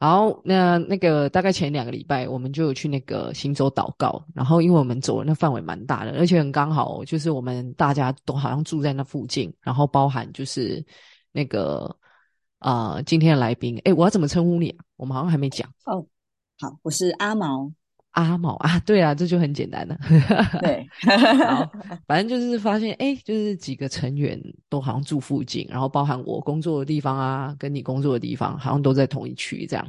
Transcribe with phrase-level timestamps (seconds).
[0.00, 4.24] 好那那个大概前两个礼拜，我们就有去那个行走祷告。
[4.32, 9.52] 然后因为我们走的那范围蛮大的，而且很刚好，就是我们大家都好像住在那附近。
[9.60, 10.84] 然后包含就是
[11.32, 11.94] 那个
[12.60, 14.84] 啊，今天的来宾，哎，我要怎么称呼你啊？
[14.96, 16.06] 我们好像还没讲哦。
[16.60, 17.72] 好，我是阿毛。
[18.12, 19.96] 阿毛 啊，对啊，这就很简单了。
[20.60, 20.86] 对，
[21.44, 21.70] 好，
[22.06, 29.86] 反正就是发现，哎，就是几个成员都好像住附近，然后包含我工作的地方啊，跟你工作的地方，好像都在同一区这样。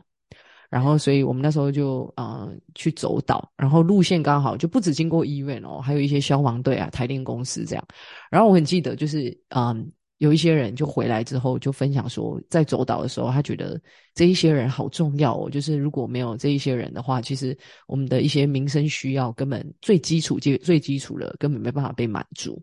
[0.69, 7.83] 然后，所以我们那时候就呃去走岛，然后路线刚好就不止经过医院哦，还有一些消防队啊、台电公司这样。
[8.29, 9.91] 然后我很记得，就是嗯。
[10.19, 13.81] 有一些人就回来之后就分享说，在走岛的时候，他觉得
[14.13, 15.49] 这一些人好重要哦。
[15.49, 22.61] 就是如果没有这一些人的话，其实我们的一些民生需要根本最基础、最最基础的根本没办法被满足。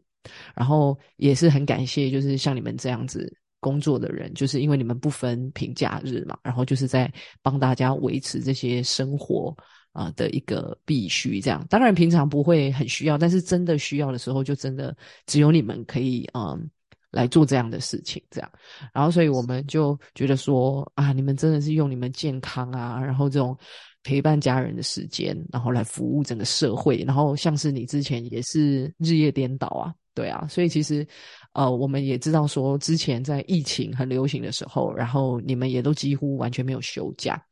[0.55, 7.11] 然后也是很感谢，就是像你们这样子工作的人，就是因为你们不分平假日嘛，然后就是在
[7.41, 9.57] 帮大家维持这些生活
[9.93, 11.41] 啊的一个必须。
[11.41, 14.95] 这样当然平常不会很需要，但是真的需要的时候，就真的
[15.27, 16.69] 只有你们可以嗯。
[17.17, 18.53] 来做这样的事情，这样，
[18.93, 23.57] 然后所以我们就觉得说啊，你们真的是用你们健康啊，然后这种
[24.03, 31.07] 陪伴家人的时间，然后来服务整个社会，然后像是你之前也是日夜颠倒啊，对啊，所以其实
[31.55, 37.43] 呃，我们也知道说，之前在疫情很流行的时候，然后你们也都几乎完全没有休假，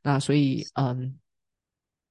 [0.00, 1.12] 那所以嗯，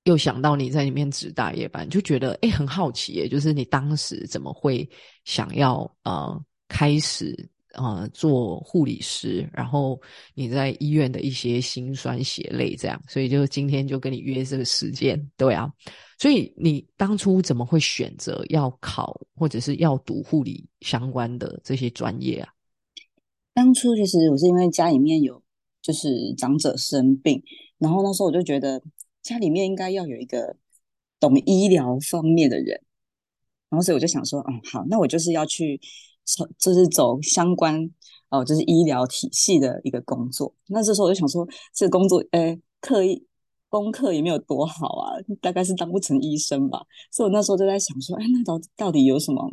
[0.04, 4.88] 又想到你在里面值大夜班，就觉得哎，很好奇耶，就是你当时怎么会
[5.24, 6.44] 想要呃。
[6.68, 10.02] 开始啊，做护理师，然后
[10.34, 15.72] 你在医院的一些辛酸血泪，这样，所以就今天就跟你约这个时间，对啊，
[16.18, 22.52] 所以你当初怎么会选择要考或者是要读护理相关的这些专业啊？
[23.54, 25.42] 当初其实我是因为家里面有
[25.82, 27.44] 就是长者生病，
[27.78, 28.82] 然后那时候我就觉得
[29.22, 30.56] 家里面应该要有一个
[31.20, 32.82] 懂医疗方面的人，
[33.70, 35.80] 然后所以我就想说，嗯，好，那我就是要去。
[36.58, 37.90] 就是走相关
[38.30, 40.54] 哦，就是医疗体系的一个工作。
[40.68, 43.02] 那这时候我就想说，这工作，哎，课
[43.70, 45.12] 功课也没有多好啊，
[45.42, 46.82] 大概是当不成医生吧。
[47.12, 49.50] 所以我那时候就在想说，哎，那到到底有什么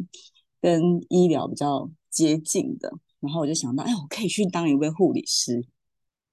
[0.60, 2.92] 跟医疗比较接近的？
[3.20, 5.64] 然后我就想到，哎，我可以去当一位护理师。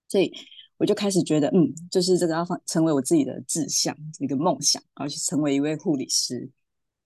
[0.08, 0.32] 所以
[0.78, 6.50] 我就开始觉得，嗯，就是这个要放成为我自己的志向，一个梦想，然后去成为一位护理师。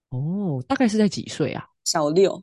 [0.09, 1.63] 哦，大概是在几岁啊？
[1.83, 2.41] 小六。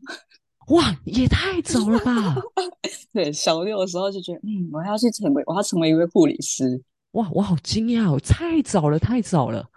[0.72, 2.34] 哇，也太早了吧！
[3.12, 6.82] 对，小六的时候就觉得，嗯，我要去成为，我要成为一位护理师。
[7.12, 9.68] 哇，我好惊讶哦，太早了，太早了。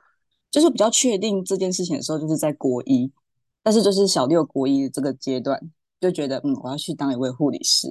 [0.49, 3.11] 就是比较确定这件事情的时候，就是在国一，
[3.61, 5.59] 但是就是小六国一这个阶段，
[5.99, 7.87] 就觉得，嗯，我要去当一位护理师。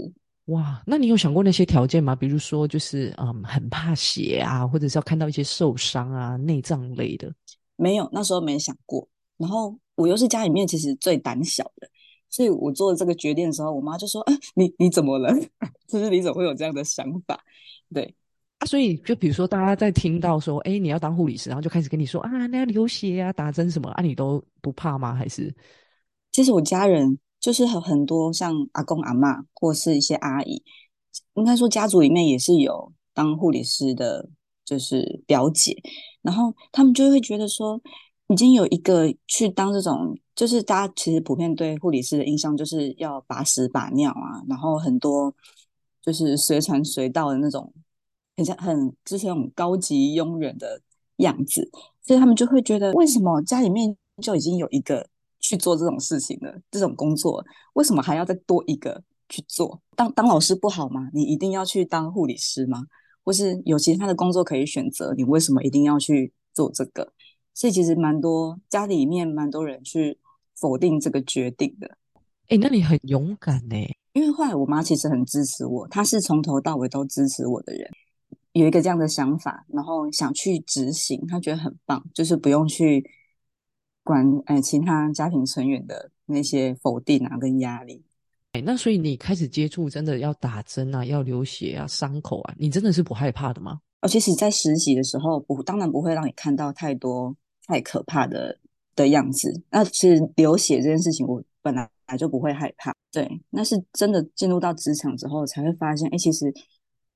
[0.47, 2.17] 哇，那你有想过那些条件吗？
[2.17, 7.31] 比如说，就是嗯，很怕血啊，或者是要看到一些受伤啊、内脏类的？
[7.77, 9.07] 没有，那时候没想过。
[9.37, 11.89] 然后我又是家里面其实最胆小的。
[12.35, 15.33] 所以我做了这个决定的时候，我妈就说：“啊，你你怎么了？
[15.87, 17.39] 就是你怎么会有这样的想法？”
[17.95, 18.13] 对
[18.59, 25.55] 啊，所以就比如说，大家在听到说：“哎，你要当护理师”，然后就开始跟你说：“啊，那要流血啊，打针什么啊，你都不怕吗？”还是
[26.33, 30.61] 其实我家人就是很很多，像阿公阿妈或是一些阿姨，
[31.35, 34.29] 应该说家族里面也是有当护理师的，
[34.65, 35.81] 就是表姐，
[36.21, 37.81] 然后他们就会觉得说。
[38.29, 45.33] 已经有一个去当这种，就是大家其实普遍对护理师的印象就是要把屎把尿啊，然后很多
[46.03, 47.73] 就是随传随到的那种，
[48.37, 50.81] 很像很就是那种高级佣人的
[51.19, 51.71] 样子，
[52.03, 55.07] 所以他们就会觉得，为什么家里面就已经有一个
[55.39, 57.45] 去做这种事情了这种工作，
[57.75, 59.81] 为什么还要再多一个去做？
[59.95, 61.09] 当当老师不好吗？
[61.13, 62.85] 你一定要去当护理师吗？
[63.23, 67.13] 或是有其他的工作可以选择，你为什么一定要去做这个？
[67.55, 70.19] 所以其实蛮多家里面蛮多人去
[70.57, 71.97] 否定这个决定的。
[72.49, 73.77] 哎，那你很勇敢呢。
[74.13, 77.91] 因为后来我妈其实很支持我，她是从头到尾都支持我的人。
[78.53, 83.05] 有一个这样的想法，然后想去执行，她觉得很棒，就是不用去
[84.03, 88.05] 管哎其他家庭成员的那些否定啊跟压力。
[88.53, 93.81] 哎，那所以你开始接触真的要打针啊，要流血啊，伤口啊，你真的是不害怕的吗？
[94.01, 97.35] 而且是在实习的时候，不当然不会让你看到太多。
[97.67, 98.55] 太可怕的
[98.95, 101.89] 的样子，那其实流血这件事情，我本来
[102.19, 102.95] 就不会害怕。
[103.13, 106.53] 对，那是真的进入到职场之后才会发现，哎，其实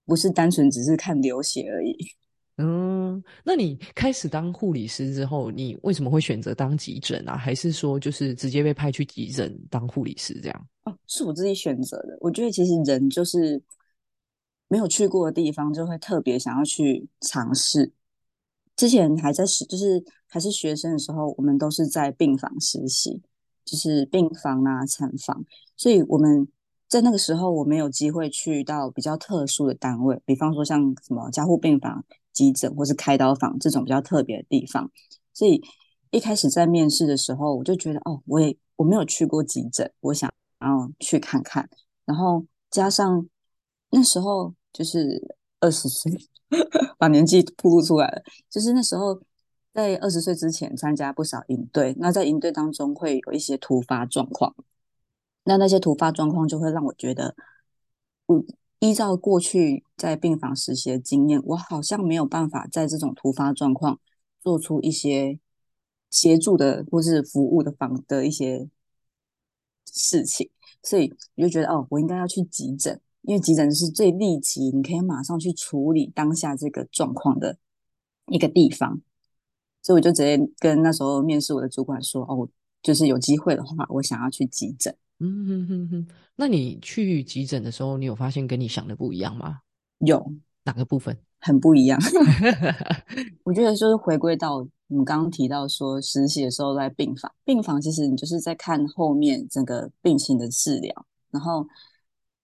[0.04, 1.96] 不是单纯只是看流血而已。
[2.60, 7.36] 嗯，那你开始当护理师之后，你为什么会选择当急诊啊？
[7.36, 10.66] 还是说就是直接被派去急诊当护理师这样？
[10.84, 12.18] 哦，是我自己选择的。
[12.20, 13.62] 我觉得其实人就是
[14.66, 17.92] 没有去过的地方，就会特别想要去尝试。
[18.74, 23.22] 之前还在实，就是还是学生的时候，我们都是在病房实习，
[23.64, 25.44] 就是病房啊、产房，
[25.76, 26.46] 所以我们
[26.86, 34.90] 在那个时候，我没有机会去到比较特殊的单位，比方说像什么加护病房、急诊或是开刀房这种比较特别的地方。
[35.32, 35.62] 所以
[36.10, 41.68] 一开始在面试的时候，我就觉得哦，我也我没有去过急诊，我想要去看看，
[42.04, 43.26] 然后加上
[43.90, 44.54] 那时候。
[44.70, 45.20] 就是
[45.60, 46.12] 二十岁，
[46.98, 48.22] 把年纪暴露出来了。
[48.48, 49.18] 就是那时候，
[49.78, 54.52] 在二十岁之前参加不少营队，那在营队当中会有一些突发状况，
[55.44, 57.36] 那那些突发状况就会让我觉得，
[58.26, 58.44] 我
[58.80, 64.00] 依照过去在病房实习的经验，我好像没有办法在这种突发状况
[64.40, 65.38] 做出一些
[66.10, 68.68] 协助的或是服务的方的一些
[69.86, 70.50] 事情，
[70.82, 73.00] 所以我就觉得哦，我应该要去急诊。
[73.22, 77.58] 因为急诊是最立即，你可以马上去处理当下这个状况的
[78.26, 79.00] 一个地方，
[79.88, 82.46] 所以我就直接跟那时候面试我的主管说：“哦，
[82.82, 86.06] 就是有机会的话，我想要去急诊。”嗯哼哼哼。
[86.36, 89.60] 那你去急诊的时候，你有发现跟你想的不一样吗？
[90.00, 90.30] 有
[90.64, 91.98] 哪个部分很不一样？
[93.44, 101.66] 我觉得就是回归到你刚刚提到说实习的时候在病房，病房其实你就是在看后面整个病情的治疗，然后。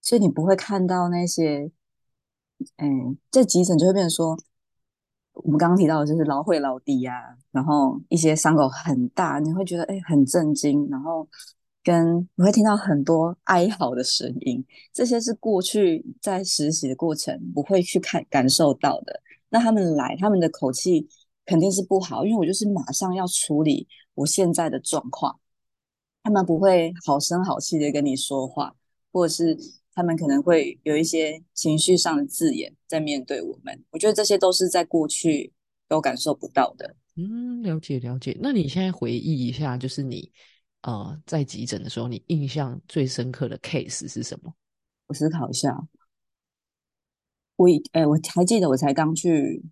[0.01, 1.71] 所以你不会看到那些，
[2.77, 4.37] 嗯，在急诊就会变成说，
[5.35, 11.27] 我们刚刚提到的就是老会老低呀，然后一些伤口很大，你会觉得哎很震惊，然后
[11.83, 19.21] 跟你会听到很多哀嚎的声音，这些是过去在实习的过程不会去看感受到的。
[19.49, 21.07] 那他们来，他们的口气
[21.45, 25.39] 肯定是不好，因为我就是马上要处理我现在的状况，
[26.23, 28.75] 他们不会好声好气的跟你说话，
[29.11, 29.57] 或者是。
[29.95, 35.53] 他们可能会有一些情绪上的字眼在面对我们，我觉得这些都是在过去
[35.87, 36.95] 都感受不到的。
[37.15, 38.37] 嗯，了解了解。
[38.41, 40.29] 那你现在回忆一下，就是你
[40.81, 44.53] 呃在急诊的时候，你印象最深刻的 case 是什么？
[45.07, 45.73] 我思考一下。
[47.55, 49.63] 我哎，我还记得我才刚去，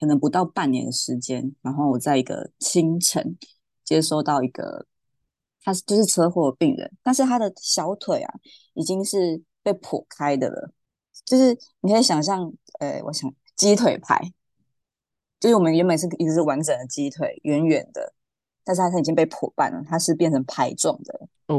[0.00, 3.38] 可能不到半年的时间，然后我在一个清晨
[3.84, 4.88] 接收到一个。
[5.66, 8.34] 他就是车祸病人，但是他的小腿啊
[8.74, 10.72] 已经是被剖开的了。
[11.24, 14.32] 就是你可以想象，呃，我想鸡腿排，
[15.40, 18.14] 就是我们原本是一直是完整的鸡腿，圆圆的，
[18.62, 21.28] 但是它已经被剖半了，它是变成排状的。
[21.48, 21.58] 哦，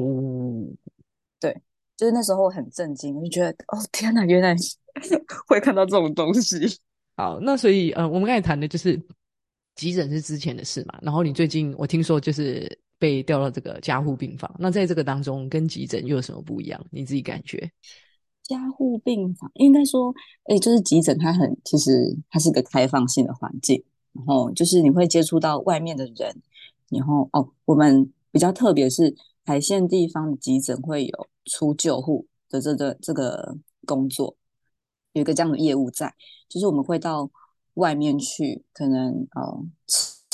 [1.37, 1.61] 对，
[1.97, 4.55] 就是那时候我很震惊，我就觉得，哦天哪，原来
[5.47, 6.79] 会看到这种东西。
[7.17, 8.97] 好，那所以，呃，我们刚才谈的就是
[9.75, 12.79] 急诊是之前的事嘛，然后你最近我听说就是。
[12.99, 16.83] 被调到这个加护病房，那在这个当中跟急诊又有什么不一样？
[16.89, 17.71] 你自己感觉？
[18.41, 20.13] 加护病房应该说，
[20.45, 23.83] 哎，就是急诊，它很其实它是一个开放性的环境，
[24.13, 26.41] 然后就是你会接触到外面的人，
[26.89, 29.15] 然后哦，我们比较特别是
[29.45, 34.35] 海线地方的急诊会有出救护的这个这个工作，
[35.13, 36.15] 有一个这样的业务在，
[36.49, 37.29] 就是我们会到
[37.75, 39.65] 外面去，可能呃。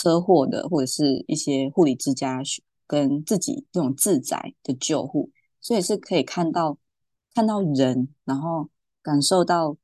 [0.04, 2.42] 车祸的，或者是一些护理之家
[2.86, 6.78] 跟自己这种自宅的救护，所以是可以看到
[7.34, 8.70] 看到人，然后
[9.02, 9.78] 感受到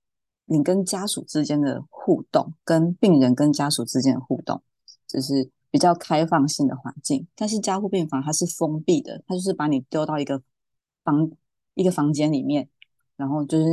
[0.44, 4.61] 你跟家属之间的互动，跟病人跟家属之间的互动，
[5.07, 7.26] 就是比较开放性的环境。
[7.33, 10.44] 但是加护病房它是封闭的，它就是把你丢到一个
[11.06, 11.31] 房
[11.76, 12.68] 一个房间里面，
[13.16, 13.66] 然后就是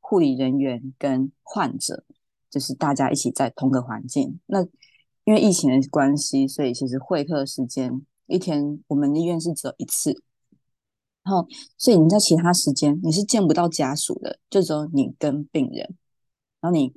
[0.00, 2.04] 护理人员跟患者，
[2.48, 4.64] 就是大家一起在同个环境那。
[5.30, 10.10] 因为疫情的关系，所以其实会客时间一天我们医院是只有一次，
[11.22, 11.46] 然后
[11.78, 15.94] 所以你在其他时间你是见不到家属的，就只有你跟病人，
[16.60, 16.92] 然后你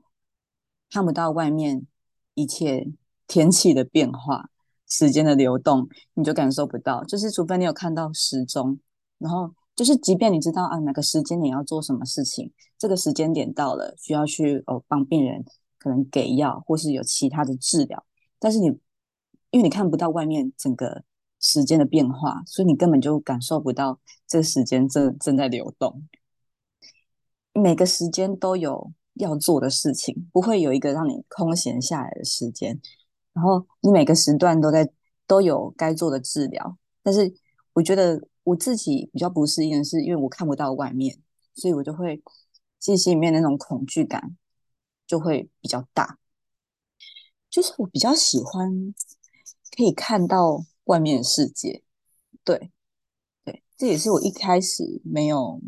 [0.89, 1.85] 看不到外面
[2.33, 2.87] 一切
[3.27, 4.49] 天气的变化、
[4.87, 7.03] 时间的流动，你就感受不到。
[7.03, 8.79] 就是除非你有看到时钟，
[9.19, 15.45] 然后就是即便你知道啊哪个时间你要做什么事情，这个时间点到了需要去哦帮病人
[15.77, 18.03] 可能给药或是有其他的治疗。
[18.43, 18.67] 但是你，
[19.51, 21.05] 因为你看不到外面整个
[21.39, 23.97] 时间的变化，所以你根本就感受不到
[24.27, 26.05] 这个时间正正在流动。
[27.53, 32.77] 每个时间都有要做的事情，不会有一个让你空闲下来的时间。
[33.31, 34.91] 然后你每个时段都在
[35.25, 36.77] 都有该做的治疗。
[37.01, 37.33] 但是
[37.71, 41.17] 我觉得我自己比较不适应的是，因为我看不到外面，
[41.55, 42.21] 所以我就会
[42.77, 44.35] 自己心里面那种恐惧感
[45.07, 46.17] 就会比较大。
[47.53, 48.95] 就是我比较喜欢
[49.77, 51.83] 可以看到外面的世界，
[52.43, 52.71] 对
[53.45, 55.61] 对，这也是我一开始没有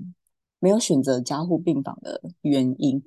[0.58, 3.04] 没有选择加护病房的原因，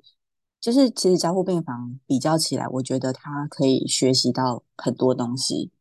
[0.61, 5.71] 就是其实加护病房比较起来，我觉得它可以学习到很多东西，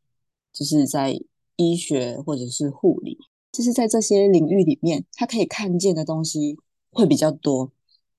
[0.52, 1.16] 就是在
[1.54, 3.16] 医学或者是护理，
[3.52, 6.58] 就是在这些领域里面，他可以看见的东西
[6.90, 7.70] 会比较多。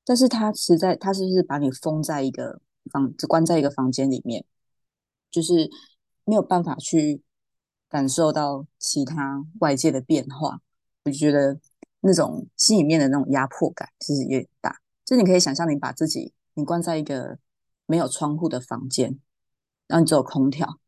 [0.06, 4.46] 但是他实在，他是不是把你封在一个房，关在一个房间里面，
[5.32, 5.70] 就是
[6.26, 7.22] 没有办法去
[7.88, 10.60] 感受到其他外界的变化？
[11.04, 11.60] 我就觉得
[12.02, 14.76] 那种心里面的那种压迫感其实也大。
[15.06, 17.38] 就你可以想象，你把自己你关在一个
[17.86, 19.20] 没有窗户的房间，
[19.88, 20.80] 然后你只有空调，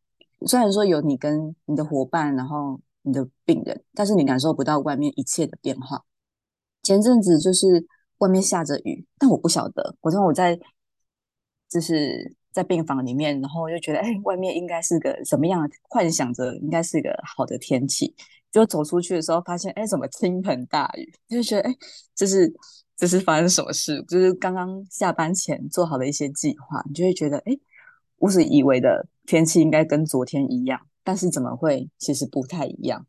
[0.45, 6.03] 虽然说有你跟你的伙伴，然后你的病人，但是你感受不到外面一切的变化。
[6.83, 7.87] 前阵子就是。
[8.21, 9.95] 外面下着雨，但我不晓得。
[10.01, 10.55] 我说我在
[11.67, 15.69] 就是在病房里面，然后就觉得，哎，外面应该是个什么样？
[15.89, 18.13] 幻想着应该是一个好的天气。
[18.51, 21.13] 就走出去的时候，发现，哎，怎么倾盆大雨？
[21.29, 21.73] 就觉得，哎，
[22.13, 22.53] 这是
[22.97, 24.03] 这是发生什么事？
[24.09, 27.57] 就是刚刚下班前做好的一些计划，你就会觉得，哎，
[28.17, 33.05] 我是以为的天气应该跟昨天一样，但是怎么会其实不太一样？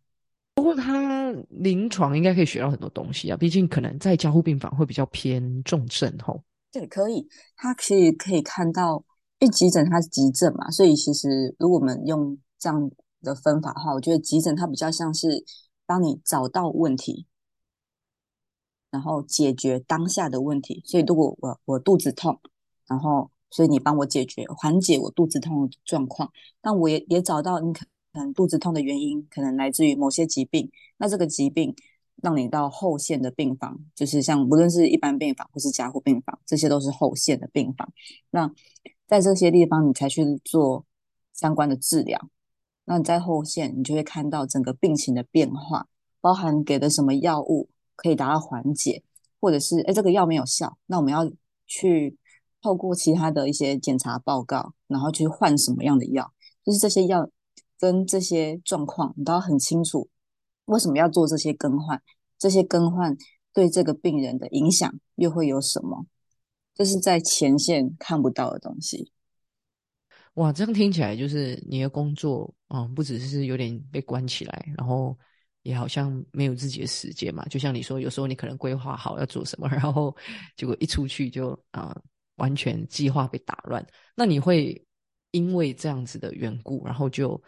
[0.55, 6.41] 不过他临床应该可以学到很多东西啊，毕竟可能在加护病房会比较偏重症吼。
[6.71, 9.05] 对，可以，他可以可以看到，
[9.43, 12.89] 因为急诊它是急症嘛，所以其实如果我们用这样
[13.23, 15.45] 的分法的话，我觉得急诊它比较像是
[15.85, 17.27] 帮你找到问题，
[18.93, 20.81] 然后解决当下的问题。
[20.87, 22.41] 所以如果我我肚子痛，
[22.87, 26.31] 然后所以你帮我解决缓解我肚子痛的状况，
[26.61, 27.85] 但我也也找到你可。
[28.15, 31.75] 能肚子痛的原因可能来自于某些疾病，那这个疾病
[32.17, 37.91] 让你到后线的病房，就是像无论是一般病房或是加护病房，这些都是后线的病房。
[38.29, 38.53] 那
[39.13, 40.87] 在这些地方，你才去做
[41.35, 42.31] 相关的治疗。
[42.87, 45.87] 那你在后线，你就会看到整个病情的变化，
[46.23, 49.03] 包含给的什么药物可以达到缓解，
[49.39, 51.31] 或者是哎这个药没有效，那我们要
[51.67, 52.17] 去
[52.63, 56.33] 透过其他的一些检查报告，然后去换什么样的药，
[56.65, 57.29] 就是这些药。
[57.79, 60.09] 跟这些状况，你都要很清楚，
[60.65, 62.01] 为什么要做这些更换？
[62.39, 63.15] 这些更换
[63.53, 66.07] 对这个病人的影响又会有什么？
[66.75, 69.13] 这是在前线看不到的东西。
[70.35, 75.19] 哇，这样听起来就是你的工作，嗯，不只是有点被关起来，然后
[75.63, 77.45] 也好像没有自己的时间嘛。
[77.47, 80.17] 就像你说，有时候你可能规划好要做什么， 然后
[80.57, 81.95] 结果一出去就啊，
[82.37, 83.87] 完全计划被打乱。
[84.15, 84.83] 那你会
[85.33, 87.43] 因为这样子的缘故，然后就。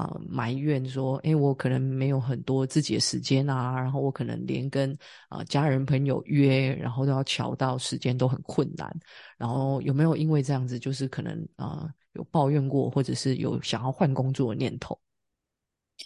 [0.00, 4.96] 啊，埋怨说，哎，我可能没有很多自己的时间啊，然后我可能连跟
[5.28, 8.90] 啊家人朋友约，然后都要调到时间都很困难。
[9.36, 14.98] 然后有没有因为这样子，就是可能啊有抱怨过，或者是有想要换工作的念头？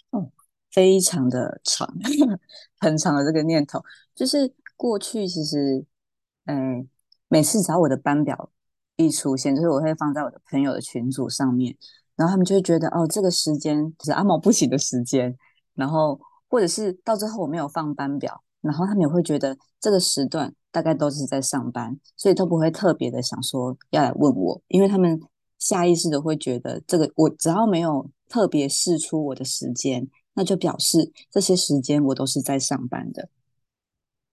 [0.09, 0.29] 哦，
[0.71, 1.87] 非常的长，
[2.79, 3.81] 很长的这个念头，
[4.13, 5.85] 就是过去其实，
[6.45, 6.85] 嗯，
[7.29, 8.51] 每次找我的班表
[8.97, 11.77] 一出现，就是我会放在我的朋友的群组上面。
[12.15, 15.37] 然后他们就会觉得，哦，这个时间是阿毛不行的时间，
[15.73, 16.19] 然后
[16.49, 25.19] 或者是到最后我没有放班表，然后他们也会觉得这个时段大概都是在上班，所以都不会特别的想说要来问我，因为他们
[25.59, 33.29] 下意识的会觉得，这个我只要没有特别试出我的时间，那就表示这些时间我都是在上班的。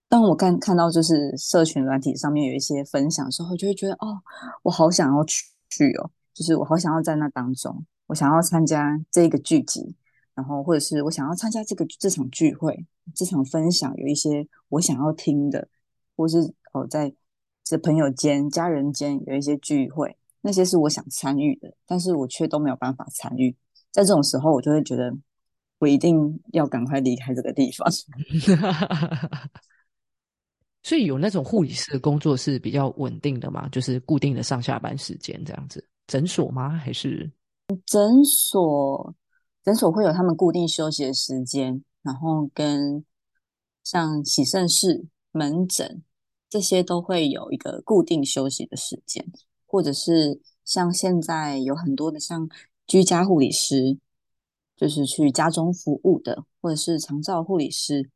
[0.07, 4.21] 当我看看到就是社群软体上面有一些分享的时候，就会觉得，哦，
[4.61, 6.11] 我好想要去去哦。
[6.33, 9.95] 就是我好想要在那当中，我想要参加这个聚集，
[10.33, 15.67] 然后或者是我想要参加这个这场聚会、这场分享，有一些我想要听的，
[16.15, 16.39] 或是
[16.73, 17.13] 哦在
[17.63, 23.55] 这朋友间、家人间有一些聚会，那些是我想参与的，但是我却都没有办法参与。
[23.91, 25.15] 在这种时候，我就会觉得
[25.79, 27.87] 我一定要赶快离开这个地方。
[30.81, 35.87] 所以有那种护理师的工作是比较稳定的嘛，就是固定的上下班时间这样子。
[36.07, 36.69] 诊所吗？
[36.69, 37.31] 还是
[37.85, 39.15] 诊所？
[39.63, 43.05] 诊所会有他们固定休息的时间，然后跟
[43.81, 46.03] 像洗肾室、门诊
[46.49, 49.25] 这些都会有一个固定休息的时间，
[49.65, 52.49] 或者是像现在有很多的像
[52.85, 53.97] 居家护理师，
[54.75, 58.09] 就是去家中服务的，或者是长照护理师，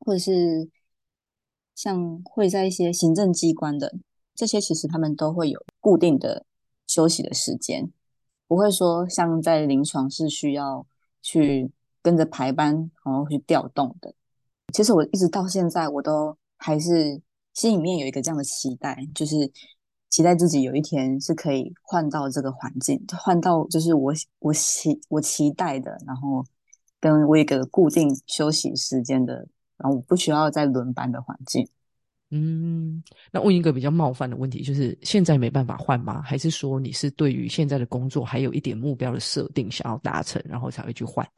[0.00, 0.68] 或者是
[1.74, 3.96] 像会在一些行政机关的
[4.34, 6.44] 这些，其实他们都会有固定的。
[6.90, 7.88] 休息的时间
[8.48, 10.84] 不会说像在临床是需要
[11.22, 11.70] 去
[12.02, 14.12] 跟着排班，然后去调动的。
[14.72, 17.20] 其实我一直到现在，我都还是
[17.54, 19.36] 心里面有一个这样的期待，就是
[20.08, 26.44] 期待自己有一天是可以换到这个环境，换到就是我我期我期待的，然后
[26.98, 31.68] 跟我一个固定休息时间的，然后我不需要再轮班的环境。
[32.32, 36.22] 嗯，那问一个比较冒犯的问题，就是现在没办法换吗？
[36.22, 41.28] 还是说你是对于现在的工作还有一点目标的设定想要达成，然后才会去换？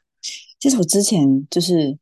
[0.60, 1.98] 其实我之前就是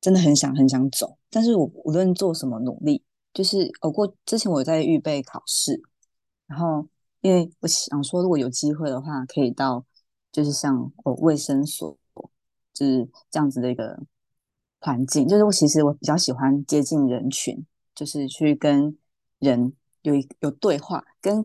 [0.00, 3.02] 真的很想很想走，但是我无论做什么努力，
[3.34, 5.78] 就是我过之前我在预备考试，
[6.46, 6.88] 然后
[7.20, 9.84] 因为我想说，如果有机会的话，可以到
[10.32, 11.98] 就是像我卫生所，
[12.72, 13.98] 就是这样子的一个
[14.80, 17.62] 环境，就是我其实我比较喜欢接近人群。
[17.96, 18.96] 就是去跟
[19.38, 19.72] 人
[20.02, 21.44] 有一有对话，跟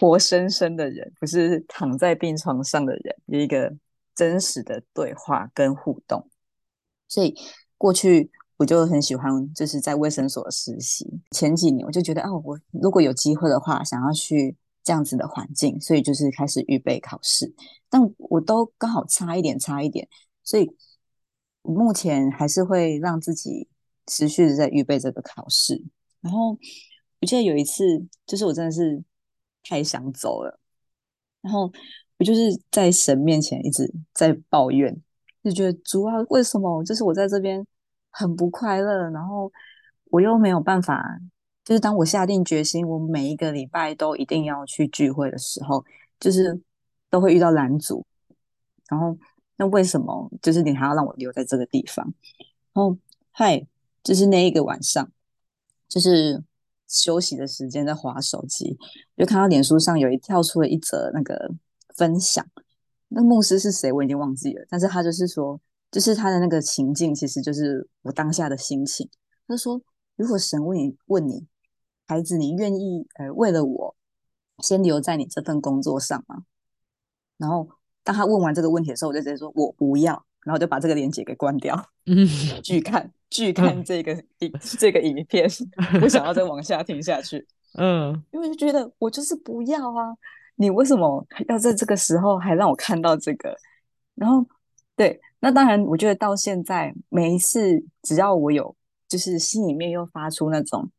[0.00, 3.72] 活生生的人，不是躺在病床上的人，有一个
[4.14, 6.28] 真实的对话跟互动。
[7.06, 7.36] 所以
[7.76, 11.20] 过去我就很喜欢，就是在卫生所实习。
[11.30, 17.54] 前几年我就觉得，哦，我如果有机会的话，想要去这样子的环境，所以就是开始预备考试。
[17.90, 20.08] 但我都刚好差一点，差一点，
[20.42, 20.70] 所以
[21.60, 23.68] 目前还是会让自己。
[24.08, 25.80] 持续的在预备这个考试，
[26.20, 26.58] 然后
[27.20, 27.84] 我记得有一次，
[28.26, 29.00] 就是我真的是
[29.62, 30.58] 太想走了，
[31.42, 31.70] 然后
[32.18, 34.96] 我就是在神面前一直在抱怨，
[35.44, 37.64] 就觉得主啊，为什么就是我在这边
[38.10, 39.52] 很不快乐，然后
[40.06, 41.04] 我又没有办法，
[41.64, 45.84] 就是当我下定决心，我每一个礼拜都一定要去聚会的时候，
[46.18, 46.58] 就是
[47.10, 48.06] 都会遇到拦阻，
[48.88, 49.16] 然后
[49.56, 52.14] 那为什么就是你还要让我留在这个地方？
[52.72, 52.96] 然后
[53.30, 53.66] 嗨。
[54.08, 55.12] 就是那一个晚上，
[55.86, 56.42] 就是
[56.86, 58.74] 休息的时间，在划手机，
[59.18, 61.52] 就看到脸书上有一跳出了一则那个
[61.94, 62.42] 分享。
[63.08, 64.64] 那牧师是谁，我已经忘记了。
[64.70, 65.60] 但是他就是说，
[65.90, 69.06] 就是他的那个情境，其实就是我当下的心情。
[69.46, 69.78] 他说
[70.16, 71.46] ：“如果神问你，问你
[72.06, 73.94] 孩子，你愿意呃为了我
[74.60, 76.44] 先留在你这份工作上吗？”
[77.36, 77.68] 然后
[78.02, 81.76] 当他问完这个问题的时候，我就直接说：“我不要。”然后就把这个链接给关掉。
[82.06, 82.26] 嗯，
[82.62, 83.12] 拒看。
[83.30, 85.46] 拒看这个影这个影片，
[86.00, 87.46] 不想要再往下听下去。
[87.76, 90.16] 嗯，因为就觉得我就是不要啊，
[90.56, 93.54] 你为什么要在这个时候还让我看到这个？
[94.14, 94.42] 然后，
[94.96, 98.74] 对，那当然，我觉得到现在每一次只要我有，
[99.06, 100.90] 就是心里面又发出那种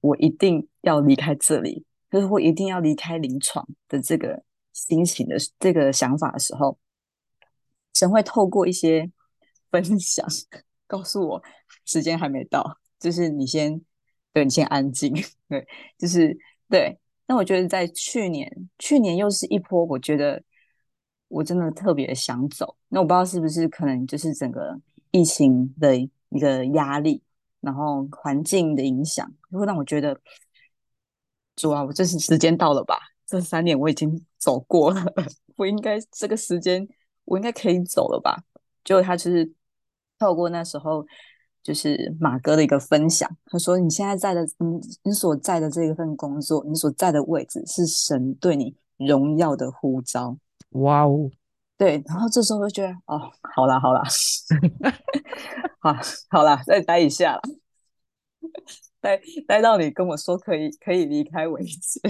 [0.00, 4.40] 我一定要离开这里，就是我一定要离开临床的这个
[4.72, 6.78] 心情的这个想法的时候，
[7.94, 9.10] 神会透过一些
[9.70, 10.26] 分享。
[10.86, 11.42] 告诉我
[11.86, 13.80] 时间还没到，就是你先，
[14.32, 15.12] 对你先安静，
[15.48, 16.36] 对，就是
[16.68, 16.98] 对。
[17.26, 20.42] 那我觉得在去年，去年又是一波，我觉得
[21.28, 22.76] 我真的特别想走。
[22.88, 24.78] 那我不知道是不是可能就是整个
[25.10, 27.22] 疫情的一个压力，
[27.60, 30.20] 然后环境的影响，会让我觉得，
[31.56, 32.98] 主啊，我这是时间到了吧？
[33.26, 35.02] 这三年我已经走过了，
[35.56, 36.86] 我应该这个时间
[37.24, 38.42] 我应该可以走了吧？
[38.84, 39.52] 结果他就是。
[40.16, 41.04] 透过那时候，
[41.60, 50.38] 就是马哥的一个分享，他说：“你现在在的，你你所在的这一份工作，你所在的位置，是神对你荣耀的呼召。”
[50.70, 51.28] 哇哦，
[51.76, 52.00] 对。
[52.06, 54.02] 然后这时候就觉得，哦，好啦，好啦，
[55.82, 55.92] 好，
[56.30, 57.38] 好啦，再待一下，
[59.02, 62.00] 待待到你跟我说可以可以离开为止。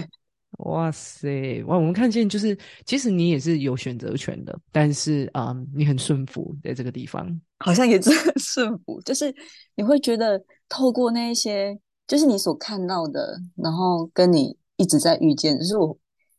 [0.75, 1.77] 哇塞，哇！
[1.77, 9.01] 我们看见就是，其实你也是有选择权的，但是啊，你很顺服在这个地方，好像也是很 顺服。
[9.03, 9.33] 就是
[9.77, 15.97] 你会觉得，透过那一些，就是你所看到的，然后跟你一直在遇见，就是我，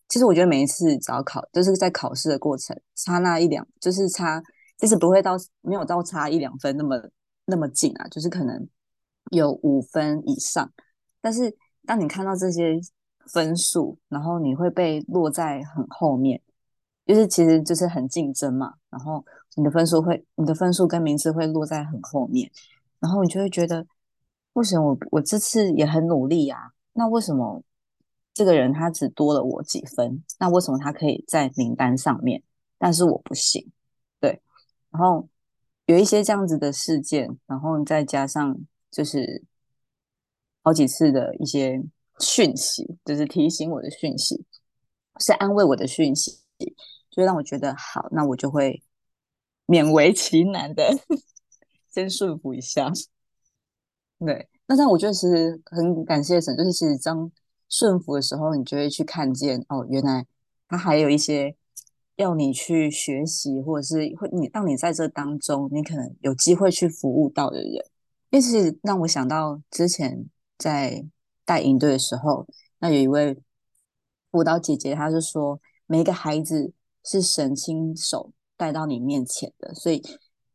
[0.09, 4.43] 其实我觉得每一次只要考，就是在考试的过程，差那一两，就是差，
[4.77, 7.01] 其实不会到没有到差一两分那么
[7.45, 8.67] 那么近啊，就是可能
[9.31, 10.69] 有五分以上。
[11.21, 12.77] 但是当你看到这些。
[13.31, 16.41] 分数，然后你会被落在很后面，
[17.05, 18.75] 就是其实就是很竞争嘛。
[18.89, 22.49] 然后你的分数会，你的分数跟名次会落在很后面，
[22.99, 23.85] 然后你就会觉得，
[24.53, 26.71] 为什么我我这次也很努力啊？
[26.93, 27.63] 那为什么
[28.33, 30.23] 这个人他只多了我几分？
[30.39, 32.41] 那为什么他可以在名单上面，
[32.77, 33.71] 但是我不行？
[34.19, 34.39] 对，
[34.91, 35.27] 然后
[35.87, 38.57] 有一些这样子的事件，然后再加上
[38.91, 39.43] 就是
[40.61, 41.83] 好几次的一些。
[42.19, 44.45] 讯息就是提醒我的讯息，
[45.19, 46.39] 是安慰我的讯息，
[47.11, 48.81] 就让我觉得好，那我就会
[49.67, 50.97] 勉为其难的
[51.91, 52.89] 先顺服一下。
[54.19, 57.29] 对，那但我觉得其实很感谢神，就是其实当
[57.67, 60.25] 顺服的时候，你就会去看见哦，原来
[60.69, 61.53] 他还有一些
[62.15, 67.73] 要你去学习，或者是会你让你在这当中，你可能有机会去服务到的人，
[68.29, 70.25] 因为是让我想到之前
[70.57, 71.05] 在。
[71.45, 72.45] 带营队的时候，
[72.79, 73.37] 那有一位
[74.31, 80.01] 舞蹈姐姐，她是说，每一个孩子是神亲手带到你面前的，所以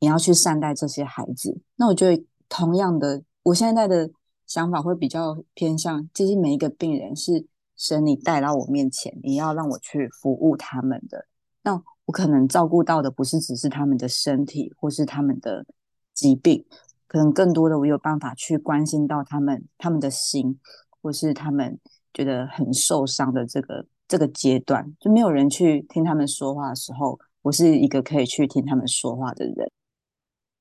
[0.01, 1.61] 你要去善待这些孩子。
[1.77, 4.11] 那我觉得，同样的，我现在的
[4.47, 11.27] 想法会比较偏向，其实每一个病人是神你带到我面前，你要让我去服务他们的。
[11.63, 15.65] 那我可能照顾到的不是只是他们的身体或是他们的
[16.13, 16.65] 疾病，
[17.11, 20.57] 可能更多的我有办法去关心到他们他们的心，
[21.03, 21.77] 或是他们
[22.15, 29.73] 觉得很受伤的这个这个阶段，就没有人去听他们说话的时候，我是一个可以去听他们说话的人。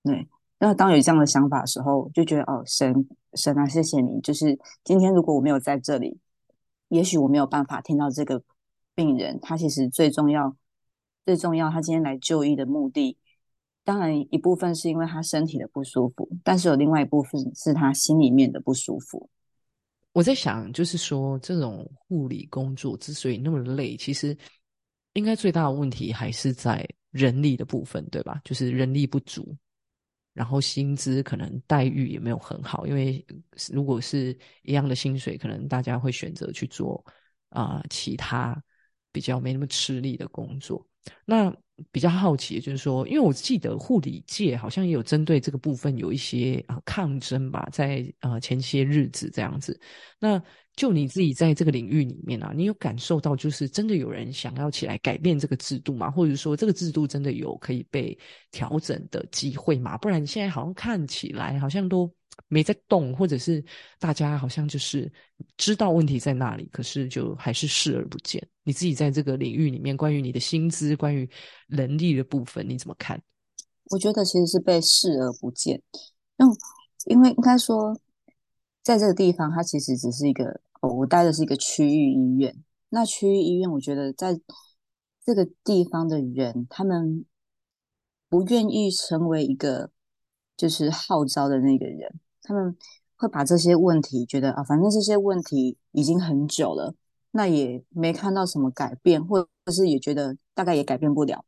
[0.03, 4.19] 对，那当有这样的想法的时候，就觉得哦，神神啊，谢谢你！
[4.21, 6.17] 就是今天如果我没有在这里，
[6.87, 8.41] 也许我没有办法听到这个
[8.95, 10.55] 病人，他其实最重要。
[11.25, 13.15] 最重要，他今天来就医的目的，
[13.89, 19.27] 当然一部分是因为他身体的不舒服，但是有另外一部分是他心里面的不舒服。
[20.11, 24.37] 我在想，就是说，这种护理工作之所以那么累，其实
[25.13, 28.39] 应该最大的问题还是在人力的部分，对吧？
[28.43, 29.57] 就是人力不足，
[30.33, 33.25] 然后薪资可能待遇也没有很好，因为
[33.73, 37.03] 如果是一样的薪水，可能大家会选择去做
[37.49, 38.55] 啊其他
[39.11, 40.85] 比较没那么吃力的工作。
[41.25, 41.55] 那
[41.91, 49.79] 比较好奇，就是说，因为我记得护理界好像也有针对这个部分有一些啊抗争吧，在呃前些日子这样子。
[50.19, 50.41] 那
[50.75, 56.11] 就你自己在这个领域里面啊，你有感受到就是真的有人想要起来改变这个制度吗？
[56.11, 58.17] 或者说这个制度真的有可以被
[58.51, 59.97] 调整的机会吗？
[59.97, 62.13] 不然现在好像看起来好像都。
[62.47, 63.63] 没在动，或者是
[63.99, 65.11] 大家好像就是
[65.57, 68.45] 知道问题在那里，可是就还是视而不见。
[68.63, 71.29] 你自己在这个领域里面，关于你的薪资、关于
[71.67, 73.21] 能力的部分，你怎么看？
[73.91, 75.81] 我觉得其实是被视而不见。
[76.37, 76.47] 嗯，
[77.05, 77.99] 因为应该说，
[78.83, 82.55] 在这个地方，它其实只是一个哦，我待的是一个区域医院。
[82.89, 84.39] 那区域医院，我觉得在
[85.25, 87.25] 这个地方的人，他们
[88.29, 89.91] 不愿意成为一个
[90.55, 92.19] 就是号召的那个人。
[92.49, 92.75] 他们
[93.15, 96.95] 会把这些问题觉得啊，反正这些问题已经很久了，
[97.29, 101.45] 那也没看到什么改变，或者是也觉得大概也改变不了，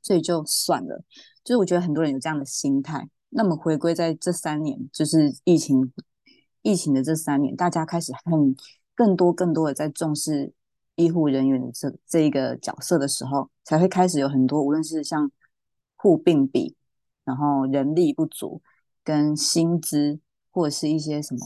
[0.00, 1.04] 所以就算了。
[1.44, 3.06] 就是我觉得很多人有这样的心态。
[3.28, 5.92] 那么回归在这三年，就是疫情
[6.62, 8.56] 疫情的这三年，大家开始很
[8.94, 10.54] 更多更多的在重视
[10.94, 15.30] 医护人员的这这一个角色的时候，才会开始有很多无论是像
[15.96, 16.74] 护病比，
[17.26, 18.62] 然后人力不足。
[19.04, 20.18] 跟薪资
[20.50, 21.40] 或者是一些什么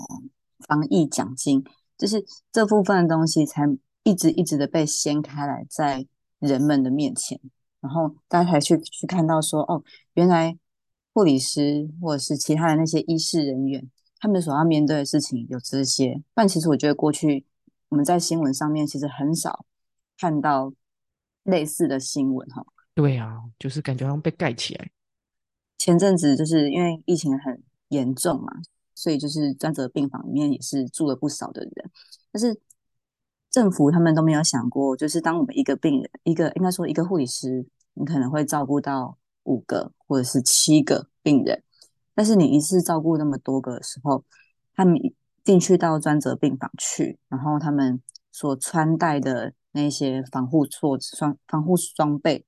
[0.67, 1.63] 防疫奖金，
[1.99, 3.65] 就是这部分的东西才
[4.05, 6.07] 一直一直的被掀开来在
[6.39, 7.39] 人们的面前，
[7.81, 9.83] 然后大家才去去看到说，哦，
[10.15, 10.57] 原来
[11.13, 13.91] 护理师或者是其他的那些医师人员，
[14.21, 16.23] 他们所要面对的事情有这些。
[16.35, 17.45] 但其实我觉得过去
[17.89, 19.65] 我们在新闻上面其实很少
[20.17, 20.73] 看到
[21.43, 22.65] 类似的新闻，哈。
[22.95, 24.91] 对啊，就是感觉好像被盖起来。
[25.79, 28.49] 前阵子就是因为疫情很严重嘛，
[28.97, 31.91] 所以就是专责病房里面也是住了不少的人。
[32.33, 32.61] 但是
[33.49, 37.65] 政府他们都没有想过，就是当我们一个病人，一个应该说一个护理师，
[37.95, 41.63] 你可能会照顾到五个或者是七个病人，
[42.13, 44.25] 但是你一次照顾那么多个的时候，
[44.75, 44.97] 他们
[45.45, 52.45] 进去到专责病房去，然后他们所穿戴的那些防护措施、装防护装备，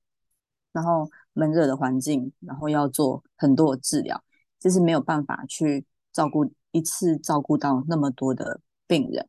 [0.73, 1.09] 然后。
[1.33, 4.21] 闷热的环境，然后要做很多的治疗，
[4.59, 9.27] 就是没有办法去照顾一次照顾到那么多的病人。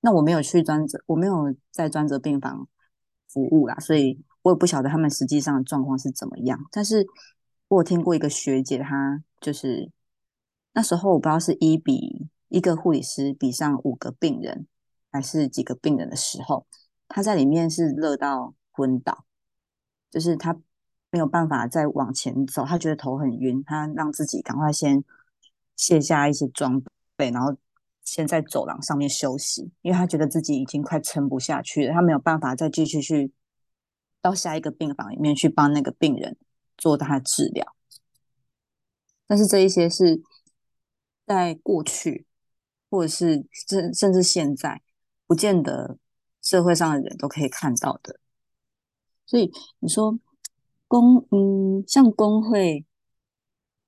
[0.00, 2.68] 那我没有去专责，我没有在专责病房
[3.28, 6.58] 服务啦，所以我也不晓得他们实际上的状况是怎么样。
[6.70, 7.06] 但是
[7.68, 9.90] 我有听过一个学姐，她就是
[10.74, 14.66] 那时候我不知道是一比一个护理师比上五个病人，
[15.10, 16.66] 还是几个病人的时候，
[17.08, 19.24] 她在里面是热到昏倒，
[20.10, 20.60] 就是她。
[21.10, 25.02] 没有办法再往前走，他觉得头很晕，他让自己赶快先
[25.74, 26.82] 卸下一些装
[27.16, 27.56] 备，然后
[28.04, 33.32] 先在走廊上面休息，因为他觉得自己已经快撑不下去了，他没有办法再继续去
[34.20, 36.36] 到下一个病房里面去帮那个病人
[36.76, 37.74] 做他的治疗。
[39.26, 40.20] 但是这一些是
[41.24, 42.26] 在过去，
[42.90, 44.82] 或者是甚甚至现在，
[45.26, 45.96] 不见得
[46.42, 48.20] 社会上的人都可以看到的。
[49.24, 50.18] 所以你说。
[50.88, 52.84] 工嗯，像工会，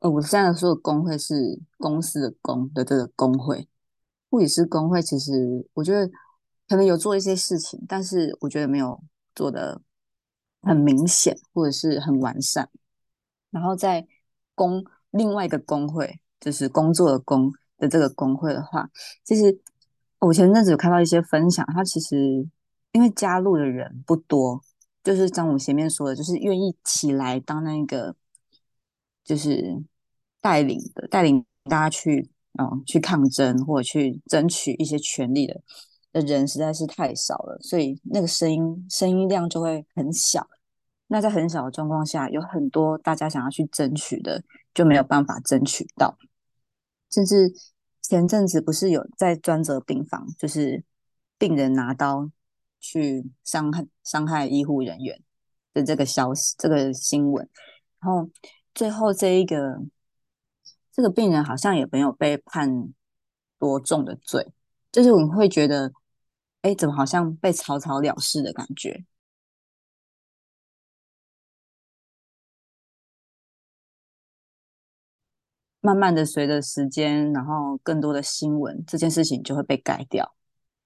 [0.01, 3.67] 呃，我现在说的工会是公司的工的这个工会，
[4.29, 6.07] 护理师工会，其实我觉得
[6.69, 9.03] 可能有做一些事情，但是我觉得没有
[9.35, 9.81] 做的
[10.61, 12.69] 很明显或者是很完善。
[13.51, 14.07] 然后在
[14.55, 18.91] 工另外一个工会，就是工作的工的这个工会的话，
[19.25, 19.59] 其实
[20.19, 22.47] 我前阵子有看到一些分享，他其实
[22.93, 24.63] 因为加入的人不多。
[25.03, 28.15] 就是像我前面说的，就是愿意起来当那个，
[29.25, 29.83] 就是
[30.41, 35.61] 带领的，带领大家去嗯去抗争或者去争取一些权利的
[36.13, 40.47] 的人实在是太少了，所以那个声音声音量就会很小。
[41.07, 46.17] 那在很小的状况下，有很多大家想要去争取的就没有办法争取到，
[47.11, 47.53] 甚至
[48.03, 50.85] 前阵子不是有在专责病房，就是
[51.37, 52.31] 病人拿刀
[52.81, 55.23] 去伤害伤害医护人员
[55.73, 57.49] 的这个消息，这个新闻，
[58.01, 58.29] 然后
[58.75, 59.81] 最后这一个。
[60.93, 62.93] 这个病人好像也没有被判
[63.59, 64.53] 多重的罪，
[64.93, 65.93] 就是我们会觉得，
[66.63, 69.07] 哎，怎么好像被草草了事的感觉？
[75.81, 80.35] 慢慢的，随着时间，然后更多的新闻，这件事情就会被改掉，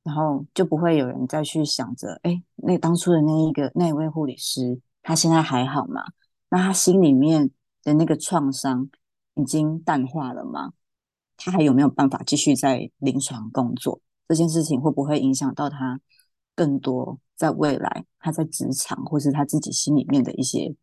[0.05, 6.05] 然后就不会有人再去想着，哎，那当初的那一个那一位护理师，他现在还好吗？
[6.51, 7.51] 那他心里面
[7.83, 8.89] 的那个创伤。
[9.37, 10.75] 已经淡化了吗？
[11.37, 14.01] 他还有没有办法继续在临床工作？
[14.29, 16.01] 这件事情会不会影响到他
[16.55, 20.77] 更多在未来他在职场或是他自己心里面的一些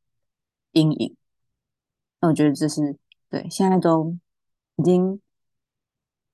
[0.74, 1.16] 阴影？
[2.20, 2.98] 那我觉得这是
[3.30, 4.18] 对现在都
[4.76, 5.22] 已经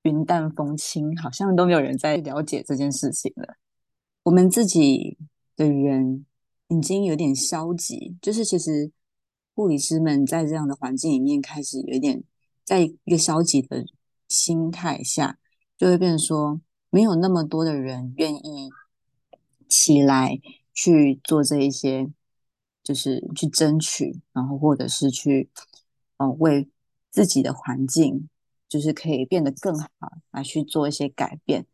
[0.08, 3.58] 云淡风轻，好像都没有人在了解这件事情了。
[4.24, 5.18] 我们自己
[5.56, 6.26] 的人
[6.70, 8.92] 已经有点消极，就是其实。
[9.58, 12.24] 护理师们在这样的环境里面，开始有一点
[12.64, 13.84] 在一个消极的
[14.28, 15.40] 心态下，
[15.76, 18.70] 就会变说，没有那么多的人愿意
[19.68, 20.40] 起来
[20.76, 22.08] 去做这一些，
[22.84, 25.50] 就是去争取，然后或者是去，
[26.18, 26.70] 呃，为
[27.10, 28.30] 自己的环境，
[28.68, 29.88] 就是可以变得更好
[30.32, 31.66] 来去做一些改变。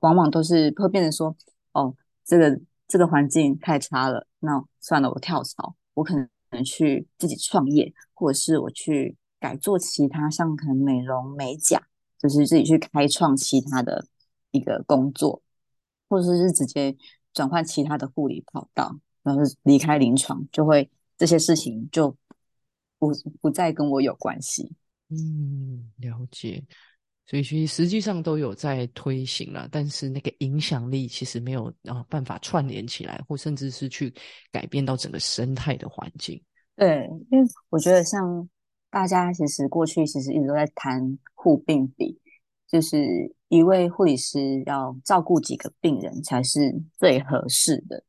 [0.00, 1.36] 往往都是会变成说，
[1.72, 6.28] 哦，这个这个环境太差了，那算了，我跳槽，我可能。
[6.54, 11.80] 能去自己创业，或者是我去改做其他，像可能美容美甲，
[12.18, 14.06] 就是自己去开创其他的
[14.50, 15.40] 一个工作，
[16.10, 16.94] 或者是直接
[17.32, 22.14] 转换其他的护理跑道，然后离开临床，就会这些事情就
[22.98, 24.70] 不不再跟我有关系。
[25.12, 26.64] 嗯，了解。
[27.24, 34.12] 所以其实实际上都有在推行了，但是那个影响力其实没有啊办法串联起来，或甚至是去
[34.50, 36.42] 改变到整个生态的环境。
[36.74, 38.48] 对，因为我觉得像
[38.90, 42.18] 大家其实过去其实一直都在谈护病比，
[42.68, 43.06] 就是
[43.48, 48.02] 一位护理师要照顾几个病人才是最合适的。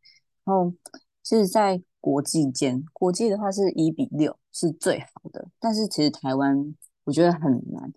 [0.43, 0.73] 然后
[1.21, 7.93] 其实，在国际间，国际的话是一比六是最好的，但是其实台湾我觉得很难。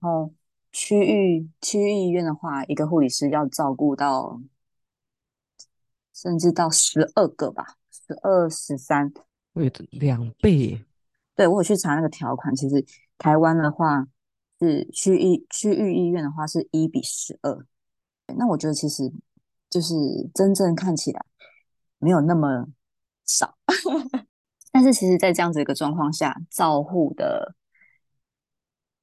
[0.00, 0.32] 然后
[0.72, 4.40] 区域区域医院的话，一个护理师要照顾到
[6.14, 9.12] 甚至到十二个吧，十二十三，
[9.54, 10.84] 有两倍。
[11.34, 12.84] 对我有去查那个条款，其实
[13.18, 14.06] 台湾的话
[14.58, 17.66] 是区域区域医院的话是一比十二。
[18.36, 19.12] 那我觉得其实
[19.68, 19.94] 就是
[20.34, 21.24] 真正看起来
[21.98, 22.66] 没有那么
[23.24, 23.56] 少，
[24.72, 27.54] 但是其实，在这样子一个状况下，照护的。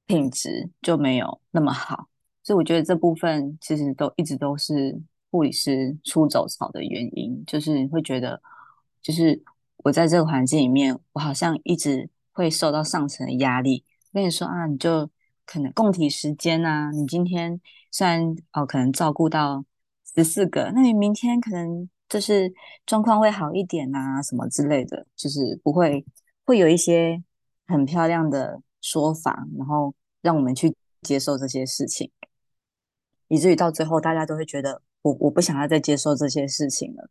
[0.08, 2.08] 品质就没有那么好，
[2.42, 4.98] 所以我觉得这部分其实都一直都是
[5.30, 8.40] 护理师出走潮的原因，就是会觉得，
[9.02, 9.38] 就是
[9.84, 15.10] 我在这个环境里面，我好像一直会受到上层的压力，跟你说啊，你就
[15.44, 19.62] 可能供体时间啊，你今天虽然哦可能照顾到
[20.16, 22.50] 十四个，那你明天可能就是
[22.86, 26.02] 状况会好一点啊，什么之类的，就是不会
[26.46, 27.22] 会有一些
[27.66, 28.62] 很漂亮的。
[28.80, 32.10] 说法，然后让我们去接受这些事情，
[33.28, 37.10] 以至于到最后，大家都会觉得我我不想要再接受这些事情了，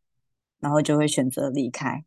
[0.60, 2.03] 然后就会选择离开。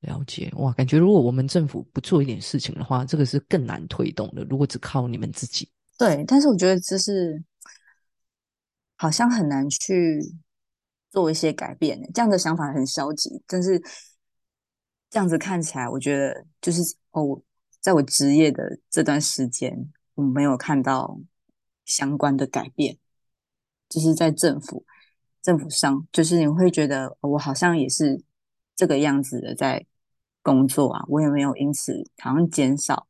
[0.00, 4.42] 了解哇，感觉如果我们政府不做一点事情的话，这个是更难推动的。
[4.44, 5.68] 如果只靠你们自己，
[5.98, 7.42] 对，但是我觉得这是
[8.96, 10.20] 好像很难去
[11.10, 12.00] 做一些改变。
[12.14, 13.78] 这样的想法很消极，但是
[15.10, 17.42] 这样子看起来，我觉得就是哦。
[17.80, 21.18] 在我职业的这段时间，我没有看到
[21.86, 22.98] 相关的改变，
[23.88, 24.84] 就是在政府
[25.40, 28.22] 政府上，就是你会觉得我好像也是
[28.76, 29.86] 这个样子的在
[30.42, 33.06] 工作啊，我也没有因此好像减少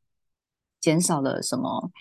[0.79, 1.91] 减少了什么，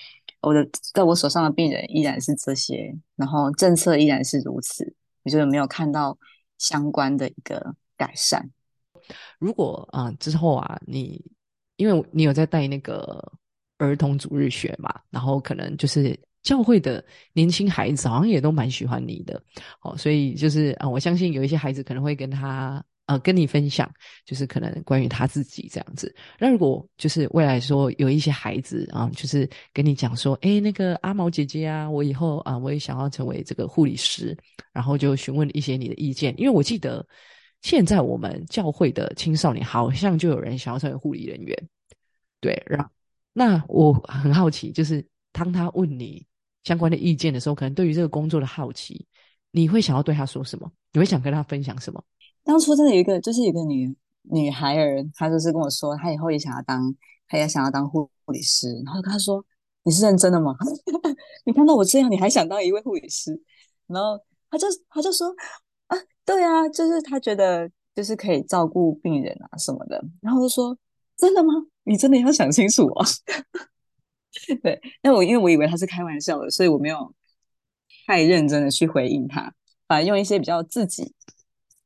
[0.43, 6.17] 我的在我手上的病人依然是这些，然后政策依然是如此，我觉得没有看到
[6.57, 8.49] 相关的一个改善。
[9.41, 11.33] 如果啊之后啊你。
[11.81, 13.33] 因为你有在带那个
[13.79, 19.43] 儿童主日学嘛，然后可能就是教会的年轻孩子好像也都蛮喜欢你的，
[19.81, 23.91] 哦，所以就是啊，我相信有一些孩子可能会跟他呃跟你分享，
[24.27, 26.15] 就是可能关于他自己这样子。
[26.39, 34.37] 那如果就是未来说有一些孩子啊，就是跟你讲说，哎，那个阿毛姐姐啊，我以后啊我也想要成为这个护理师，
[34.73, 37.07] 然后就询问一些你的意见，因为我记得
[37.63, 41.69] 现在我们教会的青少年好像就有人想要成为护理人员，
[42.41, 42.91] 对，然
[43.33, 46.27] 那我很好奇，就是当他问你
[46.65, 49.07] 相关的意见的时候，可能对于这个工作的好奇。
[49.53, 50.71] 你会想要对他说什么？
[50.93, 52.01] 你会想跟他分享什么？
[52.45, 53.93] 当初真的有一个，就是有个女
[54.23, 56.95] 女孩儿，她就是跟我说，她以后也想要当，
[57.27, 58.73] 她也想要当护理师。
[58.85, 59.45] 然后她说
[59.83, 60.55] ：“你是认真的吗？
[61.45, 63.43] 你看到我这样，你还想当一位护理师？”
[63.89, 64.17] 然后
[64.49, 65.35] 她就她就说：“，
[66.35, 70.77] 对啊，就是他觉得就是可以照顾病人啊什么的。”然后就说
[71.17, 71.53] ：“真的吗？
[71.85, 73.05] 你真的要想清楚哦。
[74.63, 77.15] ”对，那我因为我以为他是开玩笑的，所以我没有。
[78.07, 79.53] 太认真的去回应他，
[79.87, 81.15] 反而用一些比较自己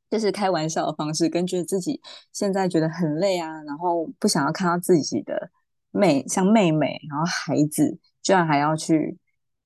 [0.09, 5.51] 就是开玩笑的方式，跟觉得自己现在觉得很累啊，然后不想要看到自己的
[5.91, 9.15] 妹像妹妹，然后孩子居然还要去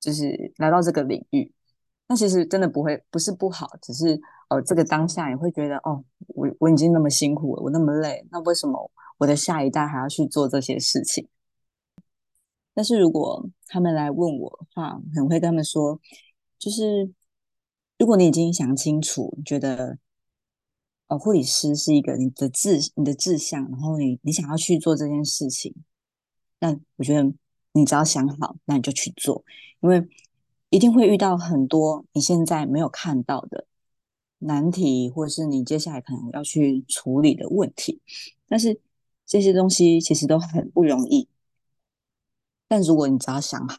[0.02, 1.50] 就是来到这个领域，
[2.10, 11.28] 那其实真的不会不是不好，只是哦这个当下也会觉得哦我我已经那么辛苦了，我那么累，那为什么我的下一代还要去做这些事情？
[12.74, 16.00] 但是如果他们来问我的话，很会跟他们说。
[16.58, 17.10] 就是，
[17.98, 19.98] 如果你已经想清楚，觉得
[21.08, 25.74] 哦，护理师是一个你的志、你的志向，然后你你想要去做这件事情，
[26.60, 27.34] 那我觉得
[27.72, 29.42] 你只要想好，那你就去做，
[29.80, 30.06] 因为
[30.70, 33.66] 一定会遇到很多你现在没有看到的
[34.40, 38.02] 难题，或是你接下来可能要去处理的问题。
[38.48, 38.80] 但是
[39.26, 41.28] 这些东西其实都很不容易，
[42.68, 43.78] 但如果你只要想好，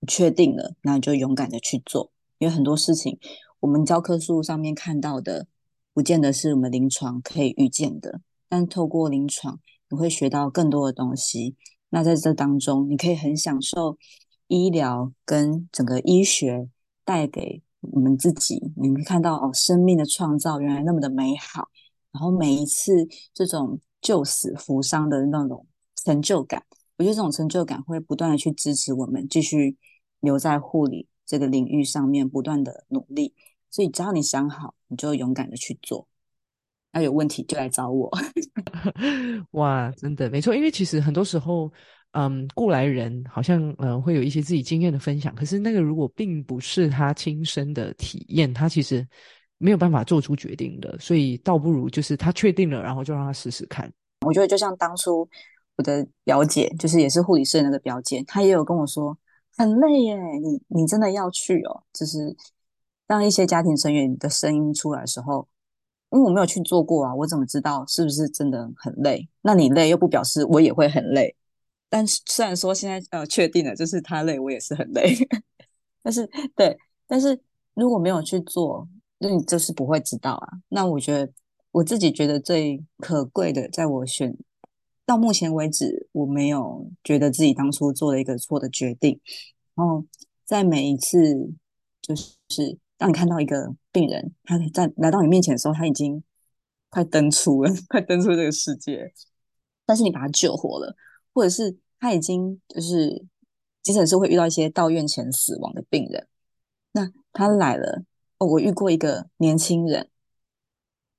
[0.00, 2.10] 你确定了，那你就勇敢的去做。
[2.38, 3.18] 因为很多事情，
[3.60, 5.46] 我们教科书上面看到的，
[5.92, 8.20] 不见得是我们临床可以预见的。
[8.48, 11.54] 但透过临床，你会学到更多的东西。
[11.90, 13.98] 那在这当中，你可以很享受
[14.46, 16.68] 医疗跟整个医学
[17.04, 18.72] 带给我们自己。
[18.76, 21.68] 你们看到哦，生命的创造原来那么的美好。
[22.12, 25.66] 然后每一次这种救死扶伤的那种
[26.04, 26.64] 成就感，
[26.96, 29.76] 我觉得这种成就感会不断的去支持我们继续
[30.20, 31.06] 留在护理。
[31.26, 33.34] 这个领域上面不断的努力，
[33.68, 36.08] 所以只要你想好，你就勇敢的去做。
[36.90, 38.10] 那有问题就来找我。
[39.52, 41.70] 哇，真的没错，因为其实很多时候，
[42.12, 49.06] 嗯，过来人好像嗯会有一些自己经验的分享，可是那个如果并不是他亲身的体验，他其实
[49.58, 50.98] 没有办法做出决定的。
[50.98, 53.90] 所以倒不如就是他确定了，然后就让他试试看。
[54.26, 55.28] 我觉得就像当初
[55.76, 59.16] 我的表姐，就是也是护理师的那个表姐，她也有跟我说。
[59.56, 61.82] 很累耶，你你真的要去哦？
[61.92, 62.36] 就是
[63.08, 65.48] 当一些家庭成员的声音出来的时候，
[66.12, 69.28] 因为我没有去做过啊，我怎么知道是不是真的很累？
[69.42, 71.34] 那你累又不表示我也会很累。
[71.88, 75.14] 但是虽然说现在呃确定了，就是他累，我也是很累。
[76.02, 77.38] 但是对，但是
[77.74, 80.48] 如果没有去做，那你就是不会知道啊。
[80.68, 81.32] 那我觉得
[81.72, 84.36] 我自己觉得最可贵的，在我选。
[85.06, 89.18] 到目前为止，我没有觉得自己当初做了一个错的决定。
[89.74, 90.04] 然后
[90.44, 91.50] 在每一次，
[92.02, 96.22] 就是当你看到一个病人，他在来到你面前的时候，他已经
[96.90, 99.10] 快登出了， 快登出这个世界，
[99.86, 100.94] 但是你把他救活了，
[101.38, 103.24] 或者是他已经就是
[103.80, 106.26] 急诊室会遇到一些到院前死亡的病人，
[106.90, 108.02] 那他来了，
[108.38, 110.08] 哦，我遇过一个年轻人，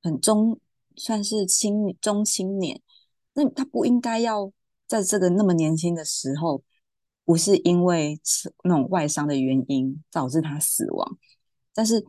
[0.04, 0.60] 很中，
[0.98, 2.82] 算是青中青年。
[3.32, 4.52] 那他不应该要
[4.88, 6.62] 在这个那么年轻的时候，
[7.24, 8.20] 不是因为
[8.66, 11.18] 那种外伤的原因导致他死亡，
[11.74, 12.06] 但是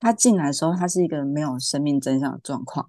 [0.00, 2.88] 他进来的时候，他是一个没有生命真相的状况。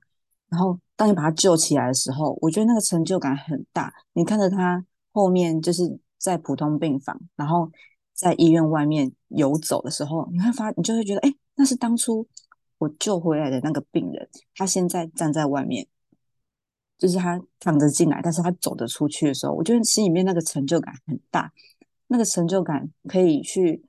[0.55, 3.93] 然后当你把他救起来的时候，我觉得那个成就感很大。
[4.13, 7.69] 你看着他后面就是在普通病房，然后
[8.13, 12.25] 在医院外面游走的时候，你会发，你就会觉得，哎，那是当初
[12.77, 15.85] 我救回来的那个病人，他现在站在外面。
[16.97, 21.51] 就是他躺着进来，但是他走得出去的时候，我觉得心里面那个成就感很大，
[22.07, 23.83] 那个成就感可以去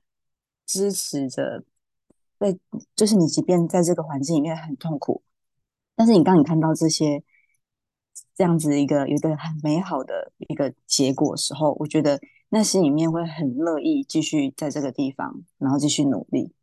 [0.65, 1.63] 支持着，
[2.37, 2.59] 在
[2.97, 5.23] 就是你即便在这个环境里面很痛苦，
[5.97, 7.21] 但是你当你看到这些
[8.33, 12.17] 这样子一个一个很美好的一个结果的时候，我觉得
[12.47, 16.53] 那心里面会很乐意继续在这个地方，然后继续努力。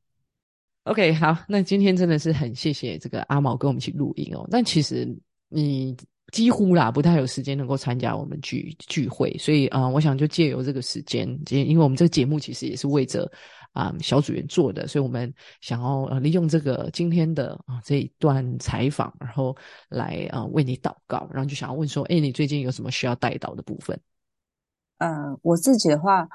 [0.84, 5.06] OK，好，那今天真的是很谢谢这个阿毛跟我们一起录音哦，但其实
[5.50, 5.94] 你。
[6.32, 13.30] 几乎啦，不太有时间能够参加我们聚聚会，所以啊，我想就借由这个时间，因为我们这个节目其实也是为着
[13.74, 19.54] 啊小组员做的，所以我们想要呃利用这个今天的啊这一段采访，然后
[19.90, 24.00] 来啊为你祷告，然后就想要问说，哎，你最近有什么需要带到的部分？
[24.98, 26.26] 呃，我自己的话，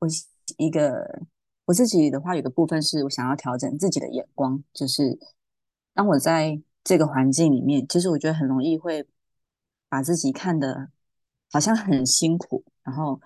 [0.00, 0.08] 我
[0.56, 1.22] 一个
[1.66, 5.18] 我自己的话，有个部分是我想要调整自己的眼光，就是
[5.94, 9.06] 当我在这个环境里面，其实我觉得很容易会
[9.88, 10.88] 把自己看的
[11.52, 13.20] 好像很辛苦，然后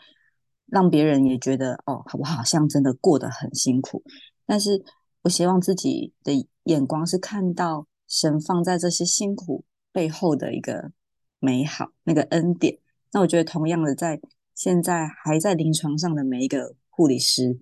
[0.67, 4.03] 让别人也觉得哦，我好像真的过得很辛苦。
[4.45, 4.85] 但是
[5.23, 10.93] 我希望自己的眼光是看到神放在这些辛苦背后的一个
[11.39, 12.79] 美好，那个恩典。
[13.13, 14.21] 那我觉得，同样的，在
[14.55, 17.59] 现在还在临床上的每一个护理师，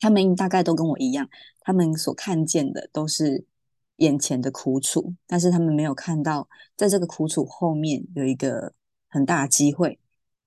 [0.00, 1.28] 他们大概都跟我一样，
[1.60, 3.44] 他们所看见的都是
[3.96, 8.72] 眼前的苦楚，但是他们没有看到，在这个苦楚后面有一个
[9.08, 9.98] 很大的机会，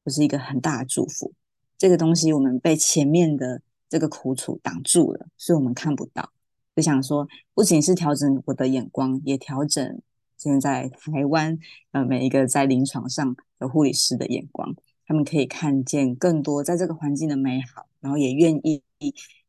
[0.04, 1.34] 或是一个很大的祝福。
[1.80, 6.30] 这个东西我们被前面的这个苦楚挡住了，所以我们看不到。
[6.76, 10.02] 就想说，不仅是调整我的眼光，也调整。
[10.38, 11.58] 现在台湾
[11.92, 14.76] 呃每一个在临床上的护理师的眼光，
[15.06, 18.82] 他们可以看见更多在这个环境的美好，然后也愿意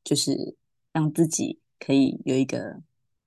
[0.02, 0.56] 就是
[0.92, 2.80] 让自己可以有一个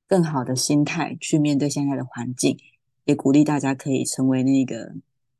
[0.07, 2.57] 更好的心态去面对现在的环境，
[3.05, 4.93] 也鼓励大家可以成为那个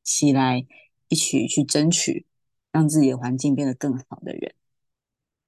[0.04, 0.66] 起来
[1.10, 2.26] 一起去争取，
[2.74, 4.54] 让自己的环境变得更好的人。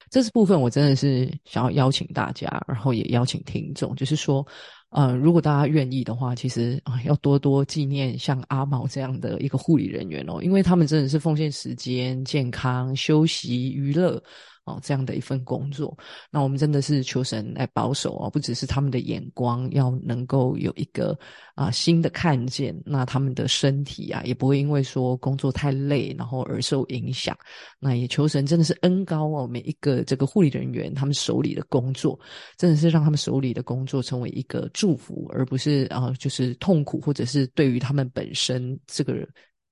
[0.09, 4.47] 这是部分我真的是想要邀请大家，然后也邀请听众，就是说。
[4.89, 14.23] 呃，如果大家愿意的话，其实啊，要多多纪念像阿毛这样的一个护理人员哦，因为他们真的是奉献时间、健康、休息、娱乐。
[14.65, 15.95] 哦，这样的一份工作，
[16.31, 21.17] 那我们真的是求神来保守哦，不只是他们的眼光要能够有一个
[21.53, 27.37] 啊新的看见，那他们的身体啊也不会因为说工作太累，然后而受影响。
[27.79, 32.19] 那也求神真的是恩高哦，每一个这个护理人员他们手里的工作，
[32.57, 39.27] 真的是让他们手里的工作成为一个祝福，而不是啊就是痛苦，或者是对于他们本身这个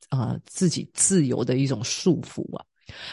[0.09, 2.63] 啊自己自由的一种束缚啊。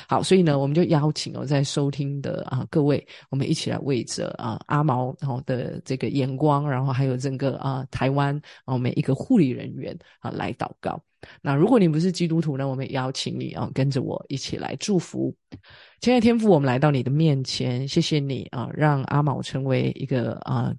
[0.09, 11.01] 好，所以呢，我们就邀请哦，在收听的啊各位，我们一起来为着啊阿毛然后的这个眼光，然后还有整个啊台湾啊每一个护理人员啊来祷告。
[11.43, 15.35] 那如果你不是基督徒呢，我们邀请你啊跟着我一起来祝福。
[16.01, 20.75] 亲爱的天父，我们来到你的面前，谢谢你啊，让阿毛成为一个啊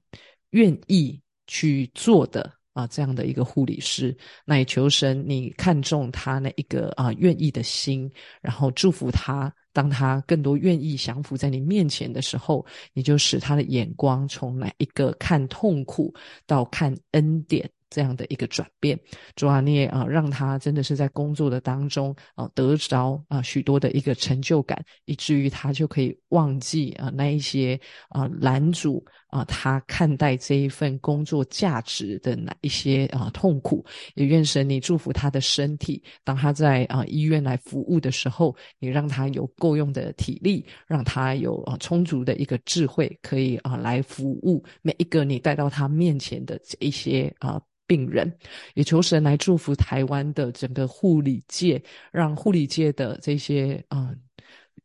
[0.49, 2.51] 愿意去做的。
[2.73, 4.15] 啊，这样的一个护理师，
[4.45, 8.11] 那也求神，你看中他那一个啊愿意的心，
[8.41, 16.13] 然后祝福他，当他更多愿意降服在你面前的时候，你就使他的眼光从哪一个看痛苦
[16.45, 17.69] 到看恩典。
[17.93, 18.97] 这样的一个转变，
[19.35, 33.83] 主啊，你也啊，让他真的是在工作的当中啊，得着啊许多的一个成就感，以至于他就可以忘记啊那一些啊拦阻啊他看待这一份工作价值的哪一些啊痛苦。
[34.13, 47.59] 也愿神你祝福他的身体，当他在啊医院来服务的时候，你让他有够用的体力，让他有啊充足的一个智慧，可以啊来服务每一个你带到他面前的这一些啊。
[47.87, 48.33] 病人，
[48.73, 54.15] 也求神来祝福台湾的整个护理界，让护理界的这些啊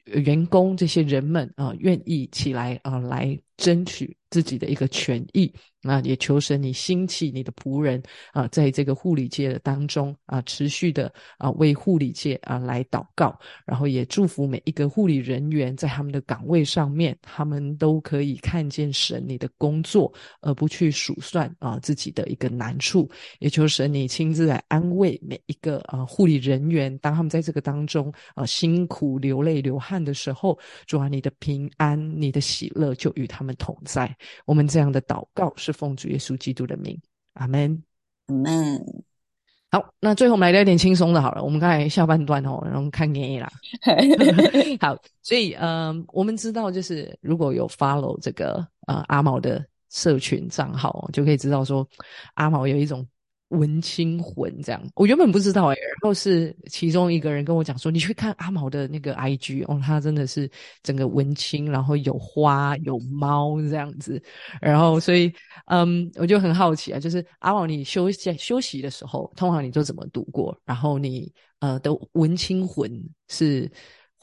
[0.06, 5.52] 员工、这些人们啊，愿意起来啊，来争取自己的一个权益。
[5.86, 23.08] 那也求神你兴起你的仆人啊，在这个护理界的当中啊，持续的啊为护理界啊来祷告，然后也祝福每一个护理人员在他们的岗位上面，他们都可以看见神你的工作，而不去数算啊自己的一个难处。
[23.38, 34.12] 也求神你亲自来安慰每一个啊护理人员，当他们在这个当中啊辛苦流泪流汗的时候，主啊你的平安、你的喜乐就与他们同在。
[34.46, 35.75] 我们这样的祷告是。
[35.76, 36.98] 奉主耶稣基督的名，
[37.34, 37.82] 阿门，
[38.26, 39.04] 阿门。
[39.70, 41.42] 好，那最后我们来聊点轻松的，好了。
[41.42, 43.50] 我们刚才下半段哦，然后看电影啦。
[44.80, 51.86] 好，所以嗯，我们知道，就是如果有 follow 这个呃阿毛的社群账号，就可以知道说
[52.34, 53.06] 阿毛有一种。
[53.48, 60.50] 文青魂这样，我原本不知道哎，然后是其中一个人跟我讲说，你去看阿毛的那个 IG 哦，他真的是
[60.82, 64.20] 整个文青，然后有花有猫这样子，
[64.60, 65.32] 然后所以
[65.66, 70.58] 嗯，我就很好奇啊，就是阿毛你休息休息的时候，通常你都怎么度过？
[70.64, 72.90] 然后你呃的文青魂
[73.28, 73.70] 是？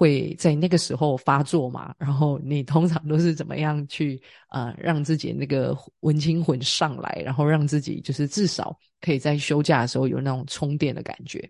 [0.03, 1.95] 会在那个时候发作嘛？
[1.97, 11.49] 然后你通常都是怎么样去呃让自己那个文青魂上来，然后让自己就是至少可以在休假的时候有那种充电的感觉？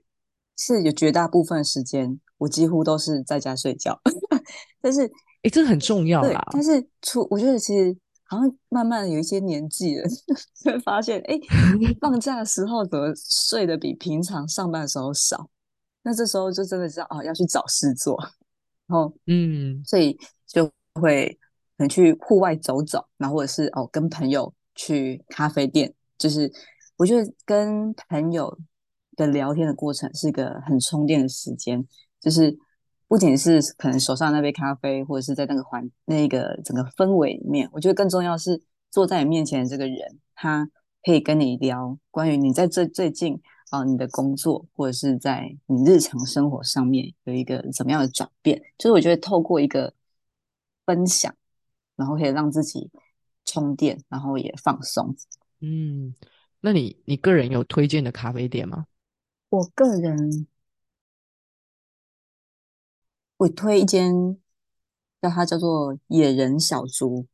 [0.55, 3.99] 是有绝大部分时间我几乎都是在家睡觉，
[4.79, 10.07] 但是哎，这很重要对啦。，但是出我觉得其实好像慢慢有一些年纪了，
[10.63, 11.39] 就会发现，哎，
[11.99, 15.49] 放假的时候怎么睡得比平常上班的时候少？
[16.05, 18.42] 那这时候就真的知道哦，要去找事做，然
[18.93, 19.81] 后嗯。
[19.85, 20.17] 所以
[20.47, 21.27] 就会
[21.77, 26.51] 可能去户外走走，然后或者是哦跟朋友去咖啡店，就是
[26.97, 28.57] 我觉得跟朋友
[29.15, 31.85] 的聊天的过程是一个很充电的时间，
[32.21, 32.55] 就是
[33.07, 40.69] 不仅是可能手上那杯咖啡，或者是在那个环那个整个氛围里面，我觉得更重要是坐在你面前的这个人，他
[41.03, 49.91] 可以跟你聊关于你在这最近啊、呃你的工作或者是在你日常生活上面有一个怎么样的转变，就是我觉得透过一个
[50.85, 51.35] 分享，
[51.95, 52.91] 然后可以让自己
[53.45, 55.15] 充电，然后也放松。
[55.61, 56.13] 嗯，
[56.59, 58.85] 那你你个人有推荐的咖啡店吗？
[59.49, 60.45] 我个人
[63.37, 64.37] 我推一间，
[65.19, 67.25] 叫它叫做野人小猪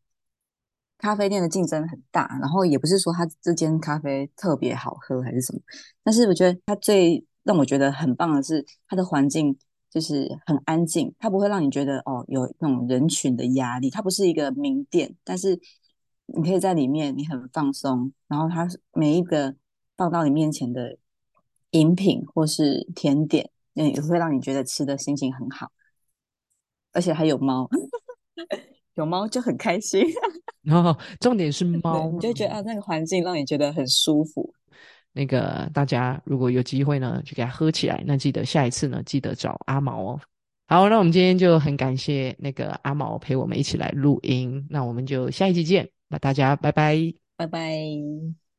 [1.00, 5.60] 咖啡店的竞争很大，然后也不是说它这间咖啡特别好喝还是什么，
[6.04, 9.58] 但是我觉得它最让我觉得很棒的是它的环境
[9.90, 15.60] 就是很安静，它不会让你觉得哦有那种人群的压力，它不是一个名店，但是
[16.26, 19.56] 你可以在里面你很放松，然后它每一个
[19.98, 20.98] 放到你面前的
[21.72, 25.72] 饮品或是甜点，那也会让你觉得吃的心情很好，
[26.92, 27.70] 而且还有猫，
[29.00, 30.06] 有猫就很开心。
[30.62, 34.54] 然 后重点是对，猫你就觉得啊，那个环境让你觉得很舒服。
[35.12, 38.04] 那个大家如果有机会呢，就给它喝起来。
[38.06, 40.20] 那记得下一次呢，记得找阿毛哦。
[40.68, 44.64] 好，那我们今天就很感谢那个阿毛陪我们一起来录音。
[44.70, 46.96] 那我们就下一集见，那大家拜拜。
[47.36, 48.40] 拜拜。